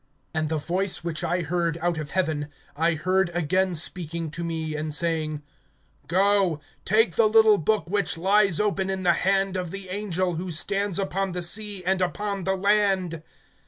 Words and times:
(8)And 0.33 0.47
the 0.47 0.57
voice 0.57 1.03
which 1.03 1.23
I 1.23 1.41
heard 1.41 1.77
out 1.79 1.99
of 1.99 2.09
heaven 2.09 2.49
[I 2.75 2.95
heard] 2.95 3.29
again 3.35 3.75
speaking 3.75 4.31
to 4.31 4.43
me, 4.43 4.75
and 4.75 4.91
saying: 4.91 5.43
Go, 6.07 6.59
take 6.85 7.17
the 7.17 7.29
little 7.29 7.59
book 7.59 7.87
which 7.87 8.17
lies 8.17 8.59
opened 8.59 8.89
in 8.89 9.03
the 9.03 9.13
hand 9.13 9.55
of 9.55 9.69
the 9.69 9.89
angel, 9.89 10.37
who 10.37 10.49
stands 10.49 10.97
upon 10.97 11.33
the 11.33 11.43
sea 11.43 11.83
and 11.85 12.01
upon 12.01 12.45
the 12.45 12.55
land. 12.57 13.21